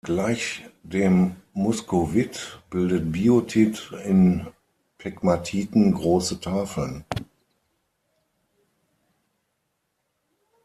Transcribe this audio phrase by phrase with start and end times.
[0.03, 4.47] Gleich dem Muskovit bildet Biotit in
[4.97, 7.05] Pegmatiten große Tafeln.